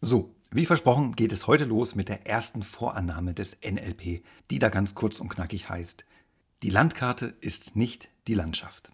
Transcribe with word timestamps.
Wie 0.00 0.66
versprochen 0.66 1.14
geht 1.14 1.32
es 1.32 1.46
heute 1.46 1.64
los 1.64 1.94
mit 1.94 2.08
der 2.08 2.26
ersten 2.26 2.62
Vorannahme 2.62 3.34
des 3.34 3.58
NLP, 3.62 4.22
die 4.50 4.58
da 4.58 4.70
ganz 4.70 4.94
kurz 4.94 5.20
und 5.20 5.28
knackig 5.28 5.68
heißt, 5.68 6.04
die 6.62 6.70
Landkarte 6.70 7.34
ist 7.40 7.76
nicht 7.76 8.08
die 8.26 8.34
Landschaft. 8.34 8.90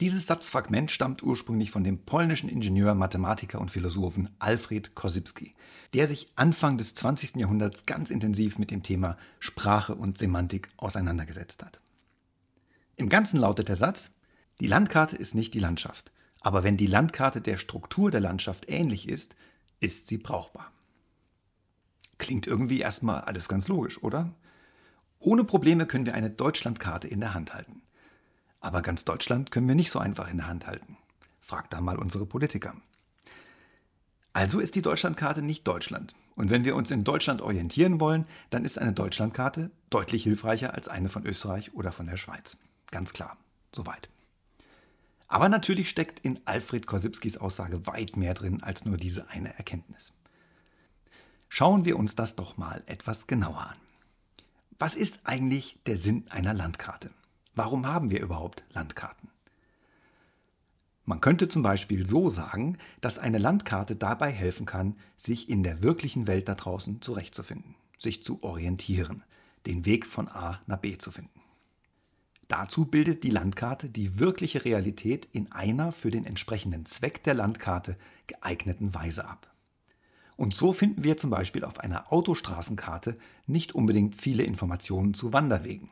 Dieses 0.00 0.26
Satzfragment 0.26 0.90
stammt 0.90 1.22
ursprünglich 1.22 1.70
von 1.70 1.82
dem 1.82 2.04
polnischen 2.04 2.50
Ingenieur, 2.50 2.94
Mathematiker 2.94 3.60
und 3.60 3.70
Philosophen 3.70 4.28
Alfred 4.38 4.94
Korsybski, 4.94 5.52
der 5.94 6.06
sich 6.06 6.28
Anfang 6.36 6.76
des 6.76 6.94
20. 6.94 7.36
Jahrhunderts 7.36 7.86
ganz 7.86 8.10
intensiv 8.10 8.58
mit 8.58 8.70
dem 8.70 8.82
Thema 8.82 9.16
Sprache 9.38 9.94
und 9.94 10.18
Semantik 10.18 10.68
auseinandergesetzt 10.76 11.64
hat. 11.64 11.80
Im 12.96 13.08
Ganzen 13.08 13.40
lautet 13.40 13.68
der 13.68 13.76
Satz, 13.76 14.10
die 14.60 14.66
Landkarte 14.66 15.16
ist 15.16 15.34
nicht 15.34 15.54
die 15.54 15.60
Landschaft, 15.60 16.12
aber 16.46 16.62
wenn 16.62 16.76
die 16.76 16.86
Landkarte 16.86 17.40
der 17.40 17.56
Struktur 17.56 18.12
der 18.12 18.20
Landschaft 18.20 18.70
ähnlich 18.70 19.08
ist, 19.08 19.34
ist 19.80 20.06
sie 20.06 20.16
brauchbar. 20.16 20.70
Klingt 22.18 22.46
irgendwie 22.46 22.78
erstmal 22.78 23.22
alles 23.22 23.48
ganz 23.48 23.66
logisch, 23.66 24.00
oder? 24.00 24.32
Ohne 25.18 25.42
Probleme 25.42 25.86
können 25.86 26.06
wir 26.06 26.14
eine 26.14 26.30
Deutschlandkarte 26.30 27.08
in 27.08 27.18
der 27.18 27.34
Hand 27.34 27.52
halten. 27.52 27.82
Aber 28.60 28.80
ganz 28.80 29.04
Deutschland 29.04 29.50
können 29.50 29.66
wir 29.66 29.74
nicht 29.74 29.90
so 29.90 29.98
einfach 29.98 30.30
in 30.30 30.36
der 30.36 30.46
Hand 30.46 30.68
halten. 30.68 30.96
Fragt 31.40 31.72
da 31.72 31.80
mal 31.80 31.98
unsere 31.98 32.26
Politiker. 32.26 32.76
Also 34.32 34.60
ist 34.60 34.76
die 34.76 34.82
Deutschlandkarte 34.82 35.42
nicht 35.42 35.66
Deutschland. 35.66 36.14
Und 36.36 36.50
wenn 36.50 36.64
wir 36.64 36.76
uns 36.76 36.92
in 36.92 37.02
Deutschland 37.02 37.42
orientieren 37.42 37.98
wollen, 37.98 38.24
dann 38.50 38.64
ist 38.64 38.78
eine 38.78 38.92
Deutschlandkarte 38.92 39.72
deutlich 39.90 40.22
hilfreicher 40.22 40.74
als 40.74 40.86
eine 40.86 41.08
von 41.08 41.26
Österreich 41.26 41.74
oder 41.74 41.90
von 41.90 42.06
der 42.06 42.16
Schweiz. 42.16 42.56
Ganz 42.92 43.12
klar. 43.12 43.34
Soweit. 43.72 44.08
Aber 45.28 45.48
natürlich 45.48 45.90
steckt 45.90 46.20
in 46.20 46.40
Alfred 46.44 46.86
Korsybskis 46.86 47.36
Aussage 47.36 47.86
weit 47.86 48.16
mehr 48.16 48.34
drin 48.34 48.62
als 48.62 48.84
nur 48.84 48.96
diese 48.96 49.28
eine 49.30 49.56
Erkenntnis. 49.56 50.12
Schauen 51.48 51.84
wir 51.84 51.96
uns 51.96 52.14
das 52.14 52.36
doch 52.36 52.56
mal 52.56 52.82
etwas 52.86 53.26
genauer 53.26 53.70
an. 53.70 53.78
Was 54.78 54.94
ist 54.94 55.20
eigentlich 55.24 55.78
der 55.86 55.96
Sinn 55.96 56.26
einer 56.28 56.54
Landkarte? 56.54 57.10
Warum 57.54 57.86
haben 57.86 58.10
wir 58.10 58.20
überhaupt 58.20 58.62
Landkarten? 58.72 59.30
Man 61.06 61.20
könnte 61.20 61.48
zum 61.48 61.62
Beispiel 61.62 62.04
so 62.04 62.28
sagen, 62.28 62.78
dass 63.00 63.18
eine 63.18 63.38
Landkarte 63.38 63.94
dabei 63.96 64.30
helfen 64.30 64.66
kann, 64.66 64.96
sich 65.16 65.48
in 65.48 65.62
der 65.62 65.82
wirklichen 65.82 66.26
Welt 66.26 66.48
da 66.48 66.56
draußen 66.56 67.00
zurechtzufinden, 67.00 67.76
sich 67.96 68.22
zu 68.24 68.42
orientieren, 68.42 69.22
den 69.66 69.86
Weg 69.86 70.04
von 70.04 70.28
A 70.28 70.60
nach 70.66 70.78
B 70.78 70.98
zu 70.98 71.12
finden. 71.12 71.40
Dazu 72.48 72.84
bildet 72.84 73.24
die 73.24 73.30
Landkarte 73.30 73.90
die 73.90 74.20
wirkliche 74.20 74.64
Realität 74.64 75.28
in 75.32 75.50
einer 75.50 75.90
für 75.92 76.10
den 76.10 76.24
entsprechenden 76.24 76.86
Zweck 76.86 77.24
der 77.24 77.34
Landkarte 77.34 77.96
geeigneten 78.28 78.94
Weise 78.94 79.26
ab. 79.26 79.52
Und 80.36 80.54
so 80.54 80.72
finden 80.72 81.02
wir 81.02 81.16
zum 81.16 81.30
Beispiel 81.30 81.64
auf 81.64 81.80
einer 81.80 82.12
Autostraßenkarte 82.12 83.16
nicht 83.46 83.74
unbedingt 83.74 84.16
viele 84.16 84.44
Informationen 84.44 85.14
zu 85.14 85.32
Wanderwegen. 85.32 85.90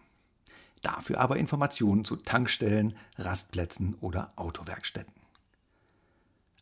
Dafür 0.82 1.18
aber 1.18 1.38
Informationen 1.38 2.04
zu 2.04 2.16
Tankstellen, 2.16 2.94
Rastplätzen 3.16 3.94
oder 4.00 4.32
Autowerkstätten. 4.36 5.14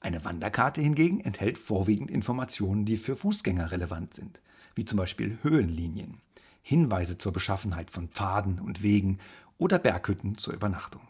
Eine 0.01 0.25
Wanderkarte 0.25 0.81
hingegen 0.81 1.21
enthält 1.21 1.59
vorwiegend 1.59 2.11
Informationen, 2.11 2.85
die 2.85 2.99
für 2.99 3.17
Fußgänger 3.17 3.73
relevant 3.73 4.15
sind, 4.15 4.41
wie 4.75 4.85
zum 4.85 4.97
Beispiel 4.97 5.39
Höhenlinien, 5.43 6.21
Hinweise 6.63 7.19
zur 7.19 7.33
Beschaffenheit 7.33 7.91
von 7.91 8.09
Pfaden 8.09 8.61
und 8.61 8.83
Wegen 8.83 9.19
oder 9.63 9.79
Berghütten 9.79 10.37
zur 10.37 10.55
Übernachtung. 10.55 11.03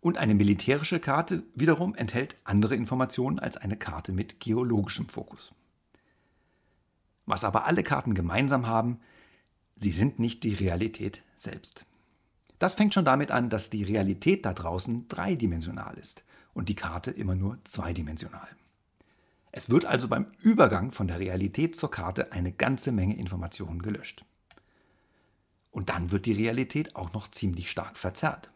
Und 0.00 0.16
eine 0.16 0.34
militärische 0.34 1.00
Karte 1.00 1.42
wiederum 1.54 1.94
enthält 1.94 2.38
andere 2.44 2.74
Informationen 2.74 3.38
als 3.38 3.58
eine 3.58 3.76
Karte 3.76 4.12
mit 4.12 4.40
geologischem 4.40 5.06
Fokus. 5.06 5.52
Was 7.26 7.44
aber 7.44 7.66
alle 7.66 7.82
Karten 7.82 8.14
gemeinsam 8.14 8.66
haben, 8.66 9.00
sie 9.74 9.92
sind 9.92 10.18
nicht 10.18 10.44
die 10.44 10.54
Realität 10.54 11.22
selbst. 11.36 11.84
Das 12.58 12.74
fängt 12.74 12.94
schon 12.94 13.04
damit 13.04 13.30
an, 13.30 13.50
dass 13.50 13.68
die 13.68 13.82
Realität 13.82 14.46
da 14.46 14.54
draußen 14.54 15.06
dreidimensional 15.08 15.98
ist 15.98 16.24
und 16.54 16.70
die 16.70 16.74
Karte 16.74 17.10
immer 17.10 17.34
nur 17.34 17.58
zweidimensional. 17.64 18.48
Es 19.52 19.68
wird 19.68 19.84
also 19.84 20.08
beim 20.08 20.28
Übergang 20.40 20.90
von 20.90 21.06
der 21.06 21.18
Realität 21.18 21.76
zur 21.76 21.90
Karte 21.90 22.32
eine 22.32 22.52
ganze 22.52 22.92
Menge 22.92 23.16
Informationen 23.16 23.82
gelöscht. 23.82 24.24
Und 25.76 25.90
dann 25.90 26.10
wird 26.10 26.24
die 26.24 26.32
Realität 26.32 26.96
auch 26.96 27.12
noch 27.12 27.30
ziemlich 27.30 27.70
stark 27.70 27.98
verzerrt. 27.98 28.48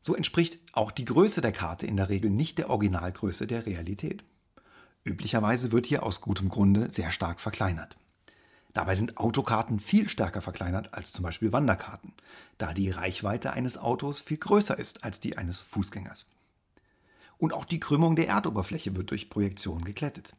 So 0.00 0.16
entspricht 0.16 0.58
auch 0.72 0.90
die 0.90 1.04
Größe 1.04 1.40
der 1.40 1.52
Karte 1.52 1.86
in 1.86 1.96
der 1.96 2.08
Regel 2.08 2.32
nicht 2.32 2.58
der 2.58 2.68
Originalgröße 2.68 3.46
der 3.46 3.64
Realität. 3.64 4.24
Üblicherweise 5.04 5.70
wird 5.70 5.86
hier 5.86 6.02
aus 6.02 6.20
gutem 6.20 6.48
Grunde 6.48 6.90
sehr 6.90 7.12
stark 7.12 7.38
verkleinert. 7.38 7.96
Dabei 8.72 8.96
sind 8.96 9.18
Autokarten 9.18 9.78
viel 9.78 10.08
stärker 10.08 10.40
verkleinert 10.40 10.94
als 10.94 11.12
zum 11.12 11.22
Beispiel 11.22 11.52
Wanderkarten, 11.52 12.12
da 12.58 12.74
die 12.74 12.90
Reichweite 12.90 13.52
eines 13.52 13.78
Autos 13.78 14.20
viel 14.20 14.38
größer 14.38 14.76
ist 14.76 15.04
als 15.04 15.20
die 15.20 15.38
eines 15.38 15.60
Fußgängers. 15.60 16.26
Und 17.38 17.52
auch 17.52 17.66
die 17.66 17.78
Krümmung 17.78 18.16
der 18.16 18.26
Erdoberfläche 18.26 18.96
wird 18.96 19.12
durch 19.12 19.30
Projektion 19.30 19.84
geklettet. 19.84 20.32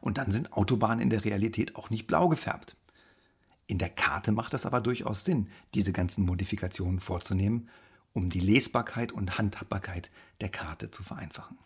Und 0.00 0.18
dann 0.18 0.30
sind 0.30 0.52
Autobahnen 0.52 1.00
in 1.00 1.10
der 1.10 1.24
Realität 1.24 1.74
auch 1.74 1.90
nicht 1.90 2.06
blau 2.06 2.28
gefärbt. 2.28 2.76
In 3.66 3.78
der 3.78 3.90
Karte 3.90 4.32
macht 4.32 4.54
es 4.54 4.66
aber 4.66 4.80
durchaus 4.80 5.24
Sinn, 5.24 5.48
diese 5.74 5.92
ganzen 5.92 6.24
Modifikationen 6.24 7.00
vorzunehmen, 7.00 7.68
um 8.12 8.30
die 8.30 8.40
Lesbarkeit 8.40 9.12
und 9.12 9.38
Handhabbarkeit 9.38 10.10
der 10.40 10.48
Karte 10.48 10.90
zu 10.90 11.02
vereinfachen. 11.02 11.58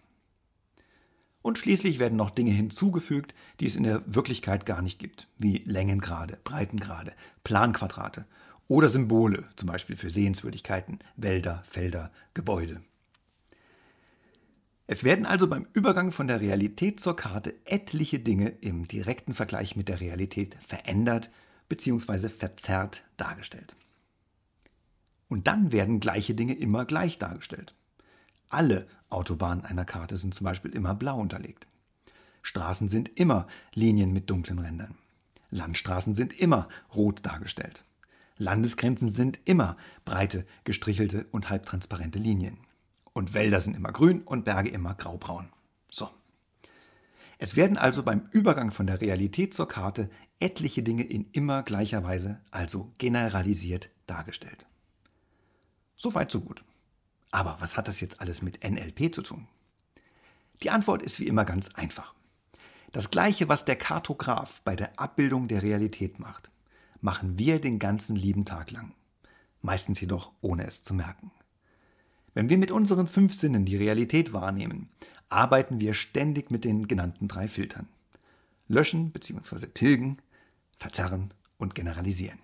Und 1.43 1.59
schließlich 1.59 1.99
werden 1.99 2.17
noch 2.17 2.31
Dinge 2.31 2.51
hinzugefügt, 2.51 3.35
die 3.61 3.67
es 3.67 3.77
in 3.77 3.85
der 3.85 4.03
Wirklichkeit 4.07 4.67
gar 4.67 4.83
nicht 4.83 4.99
gibt, 4.99 5.29
wie 5.39 5.59
Längengrade, 5.65 6.39
Breitengrade, 6.43 7.13
Planquadrate 7.45 8.27
oder 8.69 8.89
Symbole, 8.89 9.45
zum 9.55 9.69
Beispiel 9.69 9.95
für 9.95 10.11
Sehenswürdigkeiten, 10.11 10.99
Wälder, 11.17 11.63
Felder, 11.69 12.11
Gebäude. 12.35 12.81
Es 14.89 15.05
werden 15.05 15.27
also 15.27 15.49
beim 15.49 15.67
Übergang 15.73 16.13
von 16.13 16.27
der 16.29 16.41
Realität 16.41 17.01
zur 17.01 17.17
Karte 17.17 17.55
etliche 17.65 18.19
Dinge 18.19 18.49
im 18.49 18.87
direkten 18.87 19.35
Vergleich 19.35 19.77
mit 19.77 19.89
der 19.89 20.01
Realität 20.01 20.57
verändert 20.67 21.31
bzw. 21.69 22.29
verzerrt 22.29 23.03
dargestellt. 23.17 23.77
Und 25.29 25.47
dann 25.47 25.73
werden 25.73 26.01
gleiche 26.01 26.35
Dinge 26.35 26.55
immer 26.55 26.85
gleich 26.85 27.19
dargestellt. 27.19 27.75
Alle 28.49 28.87
Autobahnen 29.09 29.65
einer 29.65 29.85
Karte 29.85 30.17
sind 30.17 30.35
zum 30.35 30.45
Beispiel 30.45 30.71
immer 30.73 30.95
blau 30.95 31.19
unterlegt. 31.19 31.67
Straßen 32.43 32.89
sind 32.89 33.19
immer 33.19 33.49
Linien 33.75 34.13
mit 34.13 34.31
dunklen 34.31 34.61
Rändern. 34.61 34.95
Landstraßen 35.51 36.15
sind 36.15 36.33
immer 36.33 36.69
rot 36.95 37.27
dargestellt. 37.27 37.83
Landesgrenzen 38.39 39.09
sind 39.09 39.41
immer 39.45 39.77
breite, 40.05 40.47
gestrichelte 40.65 41.27
und 41.33 41.51
halbtransparente 41.51 42.19
Linien. 42.19 42.59
Und 43.13 43.35
Wälder 43.35 43.61
sind 43.61 43.77
immer 43.77 43.93
grün 43.93 44.23
und 44.23 44.45
Berge 44.45 44.69
immer 44.69 44.95
graubraun. 44.95 45.49
So. 45.91 46.11
Es 47.39 47.57
werden 47.57 47.77
also 47.79 48.03
beim 48.03 48.29
Übergang 48.31 48.71
von 48.71 48.87
der 48.87 49.01
Realität 49.01 49.55
zur 49.55 49.69
Karte 49.69 50.11
etliche 50.41 50.83
Dinge 50.83 51.03
in 51.03 51.31
immer 51.33 51.63
gleicher 51.63 52.05
Weise, 52.05 52.41
also 52.51 52.93
generalisiert, 52.99 53.91
dargestellt. 54.07 54.67
Soweit 55.95 56.31
so 56.31 56.41
gut. 56.41 56.63
Aber 57.31 57.57
was 57.61 57.77
hat 57.77 57.89
das 57.89 58.01
jetzt 58.01 58.21
alles 58.21 58.43
mit 58.43 58.63
NLP 58.63 59.15
zu 59.15 59.23
tun? 59.23 59.49
Die 60.63 60.71
Antwort 60.71 61.03
ist 61.03 61.21
wie 61.21 61.27
immer 61.27 61.45
ganz 61.45 61.75
einfach. 61.75 62.15
Das 62.93 63.11
gleiche, 63.11 63.49
was 63.49 63.65
der 63.65 63.77
Kartograf 63.77 64.63
bei 64.63 64.77
der 64.77 64.99
Abbildung 64.99 65.49
der 65.49 65.63
Realität 65.63 66.19
macht, 66.19 66.51
machen 67.01 67.39
wir 67.39 67.61
den 67.61 67.79
ganzen 67.79 68.17
lieben 68.17 68.45
Tag 68.45 68.71
lang. 68.71 68.93
Meistens 69.61 70.01
jedoch 70.01 70.33
ohne 70.41 70.67
es 70.67 70.83
zu 70.83 70.95
merken. 70.95 71.31
Wenn 72.33 72.49
wir 72.49 72.59
mit 72.59 72.71
unseren 72.71 73.09
fünf 73.09 73.35
Sinnen 73.35 73.65
die 73.65 73.77
Realität 73.77 74.33
wahrnehmen, 74.33 74.89
arbeiten 75.29 75.81
wir 75.81 75.95
ständig 75.95 76.51
mit 76.51 76.65
den 76.65 76.87
genannten 76.89 77.29
drei 77.29 77.49
Filtern. 77.49 77.89
Löschen 78.69 79.11
bzw. 79.11 79.67
tilgen, 79.69 80.19
verzerren 80.77 81.33
und 81.59 81.75
generalisieren. 81.75 82.39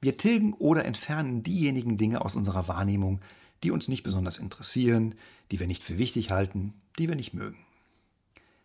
Wir 0.00 0.16
tilgen 0.16 0.52
oder 0.54 0.84
entfernen 0.84 1.42
diejenigen 1.42 1.96
Dinge 1.96 2.24
aus 2.24 2.36
unserer 2.36 2.68
Wahrnehmung, 2.68 3.20
die 3.64 3.70
uns 3.70 3.88
nicht 3.88 4.04
besonders 4.04 4.38
interessieren, 4.38 5.14
die 5.50 5.58
wir 5.58 5.66
nicht 5.66 5.82
für 5.82 5.98
wichtig 5.98 6.30
halten, 6.30 6.74
die 6.98 7.08
wir 7.08 7.16
nicht 7.16 7.34
mögen. 7.34 7.58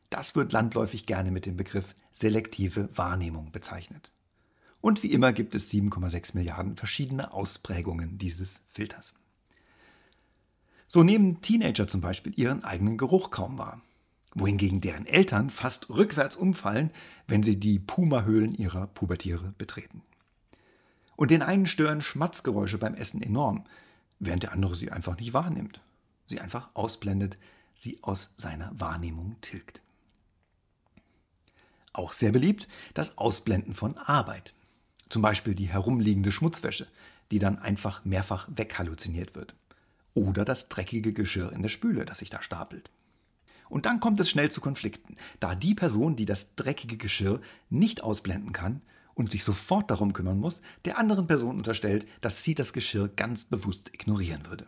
Das 0.09 0.35
wird 0.35 0.51
landläufig 0.51 1.07
gerne 1.07 1.31
mit 1.31 1.47
dem 1.47 1.57
Begriff 1.57 1.95
selektive 2.11 2.88
Wahrnehmung 2.95 3.51
bezeichnet. 3.51 4.11
Und 4.79 5.01
wie 5.01 5.11
immer 5.11 5.33
gibt 5.33 5.56
es 5.56 5.71
7,6 5.71 6.35
Milliarden 6.35 6.75
verschiedene 6.75 7.33
Ausprägungen 7.33 8.17
dieses 8.19 8.61
Filters. 8.69 9.15
So 10.88 11.01
nehmen 11.01 11.41
Teenager 11.41 11.88
zum 11.88 12.01
Beispiel 12.01 12.33
ihren 12.35 12.63
eigenen 12.63 12.97
Geruch 12.97 13.31
kaum 13.31 13.57
wahr, 13.57 13.81
wohingegen 14.35 14.81
deren 14.81 15.06
Eltern 15.06 15.50
fast 15.50 15.89
rückwärts 15.89 16.35
umfallen, 16.35 16.91
wenn 17.27 17.44
sie 17.44 17.59
die 17.59 17.80
Puma-Höhlen 17.80 18.53
ihrer 18.53 18.88
Pubertiere 18.88 19.53
betreten. 19.57 20.01
Und 21.15 21.31
den 21.31 21.41
einen 21.41 21.68
stören 21.68 22.01
Schmatzgeräusche 22.01 22.77
beim 22.77 22.95
Essen 22.95 23.21
enorm, 23.21 23.65
während 24.19 24.44
der 24.44 24.53
andere 24.53 24.75
sie 24.75 24.91
einfach 24.91 25.18
nicht 25.18 25.33
wahrnimmt, 25.33 25.81
sie 26.27 26.39
einfach 26.39 26.69
ausblendet, 26.74 27.38
sie 27.75 28.00
aus 28.01 28.33
seiner 28.38 28.71
Wahrnehmung 28.80 29.35
tilgt. 29.41 29.81
Auch 31.91 32.13
sehr 32.13 32.31
beliebt 32.31 32.68
das 32.95 33.18
Ausblenden 33.19 33.75
von 33.75 33.97
Arbeit. 33.97 34.53
Zum 35.09 35.21
Beispiel 35.21 35.53
die 35.53 35.68
herumliegende 35.68 36.31
Schmutzwäsche, 36.31 36.88
die 37.30 37.38
dann 37.38 37.59
einfach 37.59 38.03
mehrfach 38.03 38.50
weghalluziniert 38.56 39.35
wird. 39.35 39.53
Oder 40.15 40.44
das 40.44 40.69
dreckige 40.69 41.13
Geschirr 41.13 41.51
in 41.51 41.62
der 41.62 41.69
Spüle, 41.69 42.06
das 42.06 42.19
sich 42.19 42.31
da 42.31 42.41
stapelt. 42.41 42.89
Und 43.73 43.87
dann 43.87 43.99
kommt 43.99 44.19
es 44.19 44.29
schnell 44.29 44.51
zu 44.51 44.61
Konflikten, 44.61 45.15
da 45.39 45.55
die 45.55 45.73
Person, 45.73 46.15
die 46.15 46.25
das 46.25 46.53
dreckige 46.53 46.95
Geschirr 46.95 47.41
nicht 47.71 48.03
ausblenden 48.03 48.51
kann 48.51 48.83
und 49.15 49.31
sich 49.31 49.43
sofort 49.43 49.89
darum 49.89 50.13
kümmern 50.13 50.39
muss, 50.39 50.61
der 50.85 50.99
anderen 50.99 51.25
Person 51.25 51.57
unterstellt, 51.57 52.05
dass 52.21 52.43
sie 52.43 52.53
das 52.53 52.71
Geschirr 52.73 53.07
ganz 53.07 53.45
bewusst 53.45 53.91
ignorieren 53.91 54.45
würde. 54.45 54.67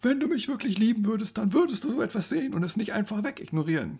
Wenn 0.00 0.18
du 0.18 0.28
mich 0.28 0.48
wirklich 0.48 0.78
lieben 0.78 1.04
würdest, 1.04 1.36
dann 1.36 1.52
würdest 1.52 1.84
du 1.84 1.90
so 1.90 2.00
etwas 2.00 2.30
sehen 2.30 2.54
und 2.54 2.62
es 2.62 2.78
nicht 2.78 2.94
einfach 2.94 3.22
wegignorieren. 3.22 3.98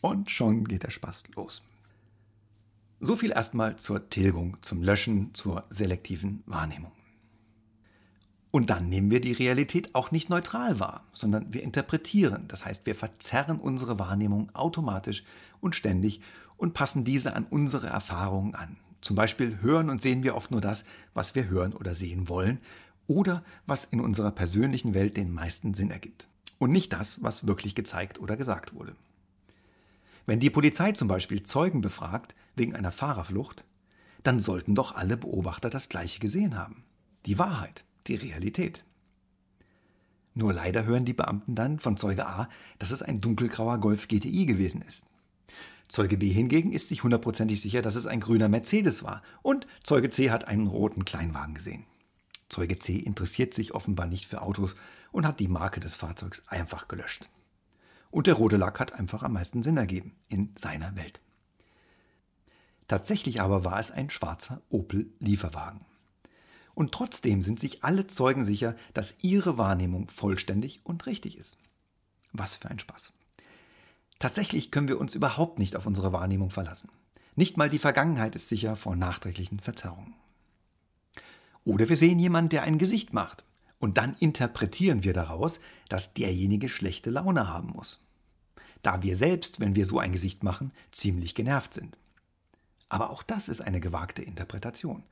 Und 0.00 0.30
schon 0.30 0.64
geht 0.64 0.84
der 0.84 0.90
Spaß 0.90 1.24
los. 1.36 1.62
So 3.00 3.16
viel 3.16 3.32
erstmal 3.32 3.76
zur 3.76 4.08
Tilgung, 4.08 4.56
zum 4.62 4.80
Löschen, 4.80 5.34
zur 5.34 5.66
selektiven 5.68 6.42
Wahrnehmung. 6.46 6.92
Und 8.52 8.68
dann 8.68 8.90
nehmen 8.90 9.10
wir 9.10 9.22
die 9.22 9.32
Realität 9.32 9.94
auch 9.94 10.10
nicht 10.10 10.28
neutral 10.28 10.78
wahr, 10.78 11.04
sondern 11.14 11.54
wir 11.54 11.62
interpretieren. 11.62 12.44
Das 12.48 12.66
heißt, 12.66 12.84
wir 12.84 12.94
verzerren 12.94 13.58
unsere 13.58 13.98
Wahrnehmung 13.98 14.54
automatisch 14.54 15.22
und 15.62 15.74
ständig 15.74 16.20
und 16.58 16.74
passen 16.74 17.02
diese 17.02 17.34
an 17.34 17.46
unsere 17.48 17.86
Erfahrungen 17.86 18.54
an. 18.54 18.76
Zum 19.00 19.16
Beispiel 19.16 19.62
hören 19.62 19.88
und 19.88 20.02
sehen 20.02 20.22
wir 20.22 20.36
oft 20.36 20.50
nur 20.50 20.60
das, 20.60 20.84
was 21.14 21.34
wir 21.34 21.48
hören 21.48 21.72
oder 21.72 21.94
sehen 21.94 22.28
wollen 22.28 22.58
oder 23.06 23.42
was 23.64 23.86
in 23.86 24.00
unserer 24.00 24.30
persönlichen 24.30 24.92
Welt 24.92 25.16
den 25.16 25.32
meisten 25.32 25.72
Sinn 25.72 25.90
ergibt. 25.90 26.28
Und 26.58 26.72
nicht 26.72 26.92
das, 26.92 27.22
was 27.22 27.46
wirklich 27.46 27.74
gezeigt 27.74 28.20
oder 28.20 28.36
gesagt 28.36 28.74
wurde. 28.74 28.94
Wenn 30.26 30.40
die 30.40 30.50
Polizei 30.50 30.92
zum 30.92 31.08
Beispiel 31.08 31.42
Zeugen 31.42 31.80
befragt 31.80 32.34
wegen 32.54 32.74
einer 32.74 32.92
Fahrerflucht, 32.92 33.64
dann 34.22 34.40
sollten 34.40 34.74
doch 34.74 34.94
alle 34.94 35.16
Beobachter 35.16 35.70
das 35.70 35.88
Gleiche 35.88 36.20
gesehen 36.20 36.58
haben. 36.58 36.84
Die 37.24 37.38
Wahrheit 37.38 37.84
die 38.06 38.16
Realität. 38.16 38.84
Nur 40.34 40.52
leider 40.52 40.84
hören 40.84 41.04
die 41.04 41.12
Beamten 41.12 41.54
dann 41.54 41.78
von 41.78 41.96
Zeuge 41.96 42.26
A, 42.26 42.48
dass 42.78 42.90
es 42.90 43.02
ein 43.02 43.20
dunkelgrauer 43.20 43.78
Golf 43.78 44.08
GTI 44.08 44.46
gewesen 44.46 44.82
ist. 44.82 45.02
Zeuge 45.88 46.16
B 46.16 46.30
hingegen 46.30 46.72
ist 46.72 46.88
sich 46.88 47.02
hundertprozentig 47.02 47.60
sicher, 47.60 47.82
dass 47.82 47.96
es 47.96 48.06
ein 48.06 48.20
grüner 48.20 48.48
Mercedes 48.48 49.02
war 49.02 49.22
und 49.42 49.66
Zeuge 49.82 50.08
C 50.08 50.30
hat 50.30 50.48
einen 50.48 50.66
roten 50.66 51.04
Kleinwagen 51.04 51.54
gesehen. 51.54 51.84
Zeuge 52.48 52.78
C 52.78 52.96
interessiert 52.96 53.52
sich 53.52 53.74
offenbar 53.74 54.06
nicht 54.06 54.26
für 54.26 54.40
Autos 54.40 54.76
und 55.10 55.26
hat 55.26 55.38
die 55.38 55.48
Marke 55.48 55.80
des 55.80 55.96
Fahrzeugs 55.96 56.42
einfach 56.48 56.88
gelöscht. 56.88 57.28
Und 58.10 58.26
der 58.26 58.34
rote 58.34 58.56
Lack 58.56 58.80
hat 58.80 58.94
einfach 58.94 59.22
am 59.22 59.34
meisten 59.34 59.62
Sinn 59.62 59.76
ergeben 59.76 60.14
in 60.28 60.52
seiner 60.56 60.96
Welt. 60.96 61.20
Tatsächlich 62.88 63.40
aber 63.40 63.64
war 63.64 63.78
es 63.78 63.90
ein 63.90 64.10
schwarzer 64.10 64.60
Opel 64.70 65.10
Lieferwagen. 65.18 65.84
Und 66.74 66.92
trotzdem 66.92 67.42
sind 67.42 67.60
sich 67.60 67.84
alle 67.84 68.06
Zeugen 68.06 68.44
sicher, 68.44 68.76
dass 68.94 69.16
ihre 69.20 69.58
Wahrnehmung 69.58 70.08
vollständig 70.08 70.80
und 70.84 71.06
richtig 71.06 71.36
ist. 71.36 71.58
Was 72.32 72.56
für 72.56 72.70
ein 72.70 72.78
Spaß. 72.78 73.12
Tatsächlich 74.18 74.70
können 74.70 74.88
wir 74.88 75.00
uns 75.00 75.14
überhaupt 75.14 75.58
nicht 75.58 75.76
auf 75.76 75.86
unsere 75.86 76.12
Wahrnehmung 76.12 76.50
verlassen. 76.50 76.88
Nicht 77.34 77.56
mal 77.56 77.68
die 77.68 77.78
Vergangenheit 77.78 78.34
ist 78.34 78.48
sicher 78.48 78.76
vor 78.76 78.96
nachträglichen 78.96 79.60
Verzerrungen. 79.60 80.14
Oder 81.64 81.88
wir 81.88 81.96
sehen 81.96 82.18
jemanden, 82.18 82.50
der 82.50 82.62
ein 82.62 82.78
Gesicht 82.78 83.12
macht. 83.12 83.44
Und 83.78 83.98
dann 83.98 84.14
interpretieren 84.20 85.02
wir 85.02 85.12
daraus, 85.12 85.60
dass 85.88 86.14
derjenige 86.14 86.68
schlechte 86.68 87.10
Laune 87.10 87.48
haben 87.48 87.70
muss. 87.70 88.00
Da 88.82 89.02
wir 89.02 89.16
selbst, 89.16 89.60
wenn 89.60 89.74
wir 89.74 89.86
so 89.86 89.98
ein 89.98 90.12
Gesicht 90.12 90.44
machen, 90.44 90.72
ziemlich 90.90 91.34
genervt 91.34 91.74
sind. 91.74 91.96
Aber 92.88 93.10
auch 93.10 93.22
das 93.22 93.48
ist 93.48 93.60
eine 93.60 93.80
gewagte 93.80 94.22
Interpretation. 94.22 95.02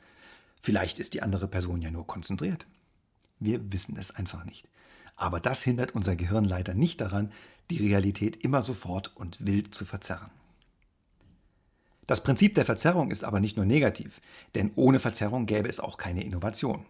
Vielleicht 0.61 0.99
ist 0.99 1.15
die 1.15 1.23
andere 1.23 1.49
Person 1.49 1.81
ja 1.81 1.91
nur 1.91 2.07
konzentriert. 2.07 2.67
Wir 3.39 3.73
wissen 3.73 3.97
es 3.97 4.15
einfach 4.15 4.45
nicht. 4.45 4.69
Aber 5.17 5.41
das 5.41 5.62
hindert 5.62 5.95
unser 5.95 6.17
Gehirn 6.17 6.45
leider 6.45 6.75
nicht 6.75 7.01
daran, 7.01 7.33
die 7.71 7.79
Realität 7.79 8.37
immer 8.37 8.62
sofort 8.62 9.17
und 9.17 9.47
wild 9.47 9.75
zu 9.75 9.85
verzerren. 9.85 10.31
Das 12.07 12.23
Prinzip 12.23 12.55
der 12.57 12.65
Verzerrung 12.65 13.11
ist 13.11 13.23
aber 13.23 13.39
nicht 13.39 13.57
nur 13.57 13.67
negativ, 13.67 14.21
denn 14.55 14.73
ohne 14.75 14.99
Verzerrung 14.99 15.47
gäbe 15.47 15.69
es 15.69 15.79
auch 15.79 15.97
keine 15.97 16.25
Innovation. 16.25 16.85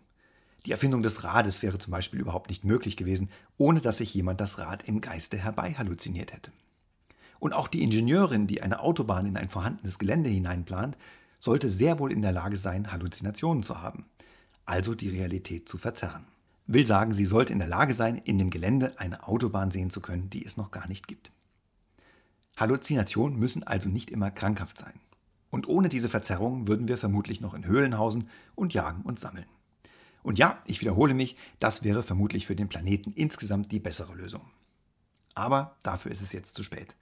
Die 0.67 0.73
Erfindung 0.73 1.03
des 1.03 1.25
Rades 1.25 1.63
wäre 1.63 1.79
zum 1.79 1.91
Beispiel 1.91 2.21
überhaupt 2.21 2.49
nicht 2.49 2.65
möglich 2.65 2.97
gewesen, 2.97 3.31
ohne 3.57 3.81
dass 3.81 3.99
sich 3.99 4.15
jemand 4.15 4.41
das 4.41 4.59
Rad 4.59 4.87
im 4.89 5.01
Geiste 5.01 5.39
herbei 5.39 5.75
halluziniert 5.75 6.33
hätte. 6.33 6.53
Und 7.39 7.55
auch 7.55 7.69
die 7.69 7.83
Ingenieurin, 7.83 8.47
die 8.47 8.63
eine 8.63 8.81
Autobahn 8.81 9.27
in 9.27 9.37
ein 9.37 9.49
vorhandenes 9.49 9.99
Gelände 9.99 10.29
hineinplant, 10.29 10.97
sollte 11.41 11.71
sehr 11.71 11.99
wohl 11.99 12.13
in 12.13 12.23
der 12.23 12.33
Lage 12.33 12.57
sein, 12.57 12.93
Halluzinationen 12.93 13.63
zu 13.63 13.81
haben, 13.81 14.05
also 14.67 14.95
die 14.95 15.09
Realität 15.09 15.69
zu 15.69 15.79
verzerren. 15.79 16.27
Will 16.67 16.87
sagen, 16.87 17.15
sie 17.15 17.25
sollte 17.25 17.53
in 17.53 17.59
der 17.59 17.67
Lage 17.67 17.95
sein, 17.95 18.17
in 18.17 18.39
dem 18.39 18.51
Gelände 18.51 18.93
eine 18.99 19.27
Autobahn 19.27 19.71
sehen 19.71 19.91
zu 19.91 20.01
können, 20.01 20.31
die 20.31 20.45
es 20.45 20.59
noch 20.59 20.71
gar 20.71 20.87
nicht 20.87 21.09
gibt. 21.09 21.33
Halluzinationen 22.57 23.39
müssen 23.39 23.65
also 23.65 23.89
nicht 23.89 24.11
immer 24.11 24.31
krankhaft 24.31 24.77
sein. 24.77 24.93
Und 25.49 25.67
ohne 25.67 25.89
diese 25.89 26.11
Verzerrung 26.11 26.69
würden 26.69 26.89
wir 26.89 26.99
vermutlich 26.99 27.41
noch 27.41 27.55
in 27.55 27.65
Höhlen 27.65 27.99
hausen 27.99 28.29
und 28.55 28.75
jagen 28.75 29.03
und 29.03 29.19
sammeln. 29.19 29.47
Und 30.23 30.39
ja, 30.39 30.63
ich 30.67 30.83
wiederhole 30.83 31.15
mich, 31.15 31.37
das 31.59 31.83
wäre 31.83 32.03
vermutlich 32.03 32.47
für 32.47 32.55
den 32.55 32.69
Planeten 32.69 33.13
insgesamt 33.13 33.73
die 33.73 33.81
bessere 33.81 34.15
Lösung. 34.15 34.43
Aber 35.35 35.77
dafür 35.83 36.13
ist 36.13 36.21
es 36.21 36.33
jetzt 36.33 36.55
zu 36.55 36.63
spät. 36.63 36.95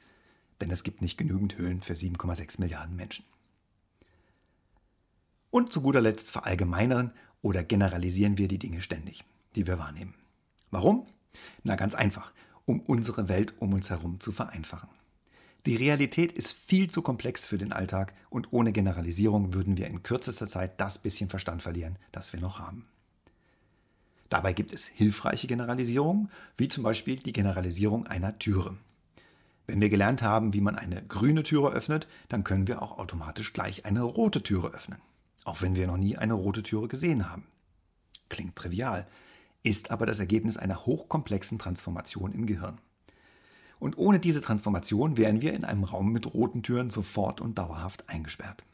Denn 0.61 0.71
es 0.71 0.85
gibt 0.85 1.03
nicht 1.03 1.19
genügend 1.19 1.59
Höhlen 1.59 1.83
für 1.83 1.95
7,6 1.95 2.61
Milliarden 2.61 2.95
Menschen. 2.95 3.25
Und 5.51 5.73
zu 5.73 5.81
guter 5.81 6.01
Letzt 6.01 6.31
verallgemeinern 6.31 7.13
oder 7.41 7.65
generalisieren 7.65 8.37
wir 8.37 8.49
die 8.49 8.59
Dinge 8.59 8.83
ständig, 8.83 9.25
die 9.57 9.67
wir 9.67 9.79
wahrnehmen. 9.79 10.15
Warum? 10.71 11.07
Na 11.63 11.77
ganz 11.77 11.95
einfach, 11.95 12.33
um 12.67 12.81
unsere 12.81 13.29
Welt 13.29 13.55
um 13.59 13.73
uns 13.73 13.89
herum 13.89 14.21
zu 14.21 14.33
vereinfachen. 14.33 14.91
Die 15.67 15.77
Realität 15.77 16.33
ist 16.33 16.53
viel 16.53 16.91
zu 16.91 17.03
komplex 17.03 17.47
für 17.47 17.59
den 17.59 17.73
Alltag 17.73 18.15
und 18.31 18.53
ohne 18.53 18.73
Generalisierung 18.73 19.55
würden 19.55 19.77
wir 19.77 19.87
in 19.87 20.03
kürzester 20.03 20.47
Zeit 20.47 20.81
das 20.81 20.99
bisschen 20.99 21.29
Verstand 21.29 21.63
verlieren, 21.63 21.99
das 22.13 22.33
wir 22.33 22.41
noch 22.41 22.59
haben. 22.59 22.87
Dabei 24.29 24.53
gibt 24.53 24.75
es 24.75 24.87
hilfreiche 24.87 25.47
Generalisierungen, 25.47 26.31
wie 26.59 26.69
zum 26.69 26.85
Beispiel 26.85 27.17
die 27.17 27.33
Generalisierung 27.33 28.07
einer 28.07 28.39
Türe. 28.39 28.77
Wenn 29.67 29.81
wir 29.81 29.89
gelernt 29.89 30.23
haben, 30.23 30.53
wie 30.53 30.61
man 30.61 30.77
eine 30.77 31.03
grüne 31.03 31.43
Türe 31.43 31.73
öffnet, 31.73 32.07
dann 32.29 32.45
können 32.45 32.69
wir 32.69 32.83
auch 32.83 32.99
automatisch 32.99 33.53
gleich 33.55 33.87
eine 33.87 34.03
rote 34.03 34.43
Türe 34.43 34.69
öffnen 34.69 34.99
auch 35.45 35.63
wenn 35.63 35.77
wir 35.77 35.87
noch 35.87 35.97
nie 35.97 36.17
eine 36.17 36.35
rote 36.35 36.63
Türe 36.63 36.89
gesehen 36.89 37.31
haben. 37.31 37.47
Klingt 38.29 38.57
trivial, 38.57 39.07
ist 39.63 39.91
aber 39.91 40.07
das 40.07 40.21
Ergebnis 40.21 40.57
einer 40.57 40.87
hochkomplexen 40.87 41.59
Transformation 41.59 42.33
im 42.33 42.47
Gehirn. 42.47 42.79
Und 43.79 43.97
ohne 43.97 44.19
diese 44.19 44.41
Transformation 44.41 45.17
wären 45.17 45.41
wir 45.41 45.55
in 45.55 45.65
einem 45.65 45.85
Raum 45.85 46.13
mit 46.13 46.33
roten 46.35 46.63
Türen 46.63 46.91
sofort 46.91 47.41
und 47.41 47.59
dauerhaft 47.59 48.09
eingesperrt. 48.09 48.65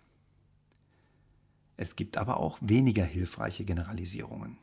Es 1.77 1.97
gibt 1.97 2.17
aber 2.17 2.39
auch 2.39 2.59
weniger 2.61 3.05
hilfreiche 3.05 3.65
Generalisierungen. 3.65 4.59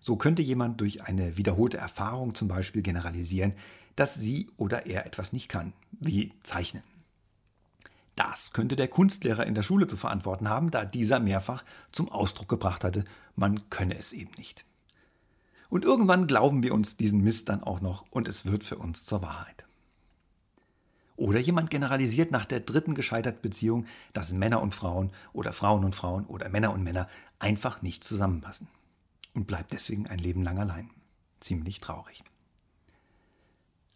So 0.00 0.16
könnte 0.16 0.42
jemand 0.42 0.80
durch 0.80 1.04
eine 1.04 1.36
wiederholte 1.36 1.78
Erfahrung 1.78 2.34
zum 2.34 2.48
Beispiel 2.48 2.82
generalisieren, 2.82 3.54
dass 3.94 4.14
sie 4.14 4.50
oder 4.56 4.86
er 4.86 5.06
etwas 5.06 5.32
nicht 5.32 5.48
kann, 5.48 5.72
wie 5.92 6.32
zeichnen. 6.42 6.82
Das 8.14 8.52
könnte 8.52 8.76
der 8.76 8.88
Kunstlehrer 8.88 9.46
in 9.46 9.54
der 9.54 9.62
Schule 9.62 9.86
zu 9.86 9.96
verantworten 9.96 10.48
haben, 10.48 10.70
da 10.70 10.84
dieser 10.84 11.20
mehrfach 11.20 11.64
zum 11.92 12.10
Ausdruck 12.10 12.48
gebracht 12.48 12.84
hatte, 12.84 13.04
man 13.36 13.70
könne 13.70 13.98
es 13.98 14.12
eben 14.12 14.32
nicht. 14.36 14.64
Und 15.70 15.84
irgendwann 15.84 16.26
glauben 16.26 16.62
wir 16.62 16.74
uns 16.74 16.98
diesen 16.98 17.22
Mist 17.22 17.48
dann 17.48 17.62
auch 17.62 17.80
noch 17.80 18.04
und 18.10 18.28
es 18.28 18.44
wird 18.44 18.64
für 18.64 18.76
uns 18.76 19.06
zur 19.06 19.22
Wahrheit. 19.22 19.64
Oder 21.16 21.38
jemand 21.38 21.70
generalisiert 21.70 22.30
nach 22.30 22.44
der 22.44 22.60
dritten 22.60 22.94
gescheiterten 22.94 23.40
Beziehung, 23.40 23.86
dass 24.12 24.32
Männer 24.32 24.60
und 24.60 24.74
Frauen 24.74 25.12
oder 25.32 25.52
Frauen 25.52 25.84
und 25.84 25.94
Frauen 25.94 26.26
oder 26.26 26.48
Männer 26.48 26.72
und 26.72 26.82
Männer 26.82 27.08
einfach 27.38 27.80
nicht 27.80 28.04
zusammenpassen 28.04 28.68
und 29.32 29.46
bleibt 29.46 29.72
deswegen 29.72 30.06
ein 30.06 30.18
Leben 30.18 30.42
lang 30.42 30.58
allein. 30.58 30.90
Ziemlich 31.40 31.80
traurig. 31.80 32.22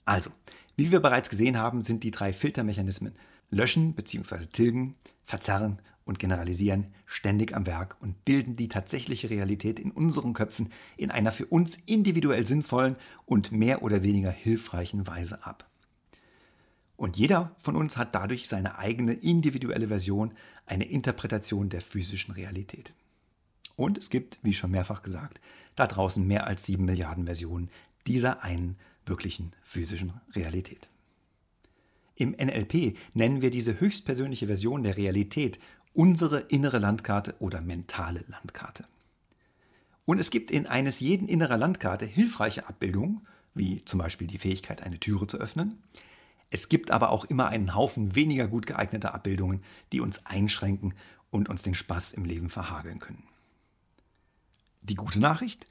Also, 0.05 0.31
wie 0.77 0.93
wir 0.93 1.01
bereits 1.01 1.29
gesehen 1.29 1.59
haben, 1.59 1.83
sind 1.83 2.05
die 2.05 2.11
drei 2.11 2.33
Filtermechanismen 2.33 3.15
löschen 3.51 3.95
bzw. 3.95 4.47
tilgen, 4.47 4.95
verzerren 5.25 5.81
und 6.05 6.19
generalisieren 6.19 6.87
ständig 7.05 7.55
am 7.55 7.67
Werk 7.67 7.97
und 8.01 8.25
bilden 8.25 8.57
die 8.57 8.69
tatsächliche 8.69 9.29
Realität 9.29 9.79
in 9.79 9.91
unseren 9.91 10.33
Köpfen 10.33 10.71
in 10.97 11.11
einer 11.11 11.33
für 11.33 11.47
uns 11.47 11.79
individuell 11.87 12.47
sinnvollen 12.47 12.97
und 13.27 13.53
mehr 13.53 13.83
oder 13.83 14.03
weniger 14.03 14.31
hilfreichen 14.31 15.07
Weise 15.07 15.45
ab. 15.45 15.69
Und 16.97 17.17
jeder 17.17 17.55
von 17.59 17.77
uns 17.77 17.97
hat 17.97 18.15
dadurch 18.15 18.49
seine 18.49 18.79
eigene 18.79 19.13
individuelle 19.13 19.89
Version, 19.89 20.33
eine 20.65 20.85
Interpretation 20.85 21.69
der 21.69 21.83
physischen 21.83 22.33
Realität. 22.33 22.95
Und 23.75 23.99
es 23.99 24.09
gibt, 24.09 24.39
wie 24.43 24.55
schon 24.55 24.71
mehrfach 24.71 25.03
gesagt, 25.03 25.41
da 25.75 25.87
draußen 25.87 26.27
mehr 26.27 26.47
als 26.47 26.65
sieben 26.65 26.87
Milliarden 26.87 27.27
Versionen 27.27 27.69
dieser 28.07 28.43
einen 28.43 28.79
wirklichen 29.05 29.53
physischen 29.63 30.15
Realität. 30.35 30.89
Im 32.17 32.31
NLP 32.33 32.97
nennen 33.15 33.43
wir 33.43 33.51
diese 33.51 33.79
höchstpersönliche 33.79 34.47
Version 34.47 34.83
der 34.83 34.97
Realität 34.97 35.59
unsere 35.93 36.41
innere 36.41 36.79
Landkarte 36.79 37.35
oder 37.39 37.61
mentale 37.61 38.25
Landkarte. 38.27 38.85
Und 40.05 40.19
es 40.19 40.31
gibt 40.31 40.51
in 40.51 40.67
eines 40.67 41.01
jeden 41.01 41.29
innerer 41.29 41.57
Landkarte 41.57 42.07
hilfreiche 42.07 42.69
Abbildungen, 42.69 43.23
wie 43.55 43.85
zum 43.85 43.99
Beispiel 43.99 44.27
die 44.27 44.39
Fähigkeit, 44.39 44.83
eine 44.83 45.01
Türe 45.01 45.27
zu 45.27 45.39
öffnen. 45.39 45.83
Es 46.51 46.69
gibt 46.69 46.91
aber 46.91 47.11
auch 47.11 47.25
immer 47.25 47.49
einen 47.49 47.75
Haufen 47.75 48.15
weniger 48.15 48.47
gut 48.47 48.67
geeigneter 48.67 49.15
Abbildungen, 49.15 49.63
die 49.93 50.01
uns 50.01 50.25
einschränken 50.27 50.95
und 51.31 51.49
uns 51.49 51.63
den 51.63 51.75
Spaß 51.75 52.13
im 52.13 52.25
Leben 52.25 52.51
verhageln 52.51 52.99
können. 52.99 53.25
Die 54.83 54.95
gute 54.95 55.19
Nachricht? 55.19 55.67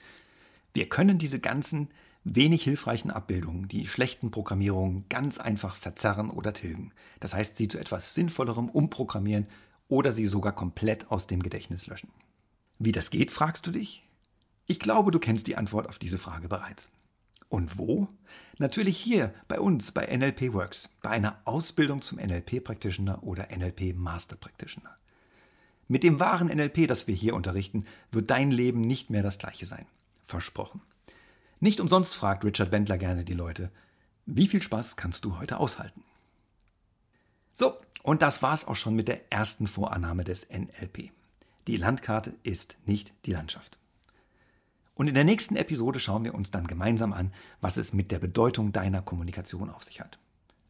Wir 0.74 0.90
können 0.90 1.18
diese 1.18 1.40
ganzen 1.40 1.90
wenig 2.26 2.64
hilfreichen 2.64 3.12
Abbildungen, 3.12 3.68
die 3.68 3.88
schlechten 3.88 4.32
Programmierungen 4.32 5.06
ganz 5.10 5.38
einfach 5.38 5.76
verzerren 5.76 6.30
oder 6.30 6.54
tilgen. 6.54 6.92
Das 7.20 7.34
heißt, 7.34 7.56
sie 7.56 7.68
zu 7.68 7.80
etwas 7.80 8.16
Sinnvollerem 8.16 8.70
umprogrammieren 8.70 9.48
oder 9.88 10.12
sie 10.12 10.26
sogar 10.26 10.54
komplett 10.54 11.12
aus 11.12 11.28
dem 11.28 11.44
Gedächtnis 11.44 11.88
löschen. 11.88 12.10
Wie 12.80 12.92
das 12.92 13.12
geht, 13.12 13.32
fragst 13.32 13.66
du 13.68 13.72
dich? 13.72 14.04
Ich 14.66 14.80
glaube, 14.80 15.12
du 15.12 15.20
kennst 15.20 15.46
die 15.48 15.56
Antwort 15.56 15.88
auf 15.88 16.00
diese 16.00 16.18
Frage 16.18 16.50
bereits. 16.50 16.90
Und 17.48 17.78
wo? 17.78 18.08
Natürlich 18.58 18.98
hier 18.98 19.34
bei 19.48 19.60
uns 19.60 19.92
bei 19.92 20.06
NLP 20.06 20.54
Works, 20.54 20.90
bei 21.04 21.12
einer 21.12 21.40
Ausbildung 21.46 22.02
zum 22.02 22.18
NLP 22.18 22.64
Practitioner 22.64 23.24
oder 23.24 23.56
NLP 23.56 23.96
Master 23.96 24.36
Practitioner. 24.36 24.98
Mit 25.88 26.02
dem 26.02 26.20
wahren 26.20 26.48
NLP, 26.48 26.88
das 26.88 27.08
wir 27.08 27.14
hier 27.14 27.36
unterrichten, 27.36 27.86
wird 28.12 28.32
dein 28.32 28.50
Leben 28.50 28.82
nicht 28.82 29.12
mehr 29.12 29.22
das 29.22 29.38
gleiche 29.38 29.68
sein. 29.68 29.86
Versprochen. 30.26 30.82
Nicht 31.60 31.80
umsonst 31.80 32.16
fragt 32.16 32.44
Richard 32.44 32.72
Bendler 32.72 32.98
gerne 32.98 33.24
die 33.24 33.34
Leute, 33.34 33.72
wie 34.26 34.48
viel 34.48 34.62
Spaß 34.62 34.98
kannst 34.98 35.26
du 35.26 35.38
heute 35.38 35.60
aushalten? 35.60 36.04
So, 37.54 37.80
und 38.04 38.22
das 38.22 38.42
war's 38.42 38.66
auch 38.66 38.76
schon 38.76 38.96
mit 38.96 39.08
der 39.08 39.32
ersten 39.32 39.68
Vorannahme 39.68 40.24
des 40.24 40.50
NLP. 40.50 41.12
Die 41.68 41.78
Landkarte 41.78 42.36
ist 42.44 42.78
nicht 42.86 43.14
die 43.26 43.32
Landschaft. 43.32 43.78
Und 44.94 45.08
in 45.08 45.14
der 45.14 45.24
nächsten 45.24 45.56
Episode 45.56 46.00
schauen 46.00 46.24
wir 46.26 46.36
uns 46.36 46.52
dann 46.52 46.68
gemeinsam 46.68 47.14
an, 47.14 47.34
was 47.62 47.78
es 47.78 47.94
mit 47.94 48.12
der 48.12 48.20
Bedeutung 48.20 48.72
deiner 48.72 49.02
Kommunikation 49.02 49.70
auf 49.70 49.84
sich 49.84 50.00
hat. 50.00 50.20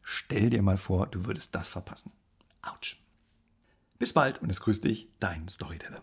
Stell 0.02 0.50
dir 0.50 0.62
mal 0.62 0.76
vor, 0.76 1.06
du 1.06 1.26
würdest 1.26 1.54
das 1.54 1.68
verpassen. 1.68 2.12
Autsch. 2.62 3.00
Bis 3.98 4.12
bald 4.12 4.42
und 4.42 4.50
es 4.50 4.60
grüßt 4.60 4.84
dich, 4.84 5.08
dein 5.20 5.48
Storyteller. 5.48 6.00